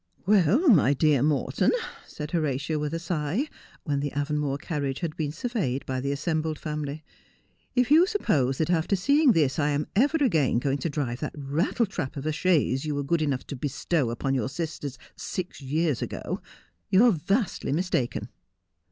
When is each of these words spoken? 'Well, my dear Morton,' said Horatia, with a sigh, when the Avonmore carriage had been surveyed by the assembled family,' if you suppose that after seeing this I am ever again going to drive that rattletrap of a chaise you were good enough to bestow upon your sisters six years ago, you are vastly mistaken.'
'Well, 0.25 0.67
my 0.67 0.95
dear 0.95 1.21
Morton,' 1.21 1.73
said 2.07 2.31
Horatia, 2.31 2.79
with 2.79 2.91
a 2.91 2.97
sigh, 2.97 3.47
when 3.83 3.99
the 3.99 4.09
Avonmore 4.15 4.57
carriage 4.59 5.01
had 5.01 5.15
been 5.15 5.31
surveyed 5.31 5.85
by 5.85 5.99
the 6.01 6.11
assembled 6.11 6.57
family,' 6.57 7.03
if 7.75 7.91
you 7.91 8.07
suppose 8.07 8.57
that 8.57 8.71
after 8.71 8.95
seeing 8.95 9.33
this 9.33 9.59
I 9.59 9.69
am 9.69 9.85
ever 9.95 10.17
again 10.19 10.57
going 10.57 10.79
to 10.79 10.89
drive 10.89 11.19
that 11.19 11.37
rattletrap 11.37 12.17
of 12.17 12.25
a 12.25 12.31
chaise 12.31 12.83
you 12.83 12.95
were 12.95 13.03
good 13.03 13.21
enough 13.21 13.45
to 13.45 13.55
bestow 13.55 14.09
upon 14.09 14.33
your 14.33 14.49
sisters 14.49 14.97
six 15.15 15.61
years 15.61 16.01
ago, 16.01 16.41
you 16.89 17.05
are 17.05 17.11
vastly 17.11 17.71
mistaken.' 17.71 18.29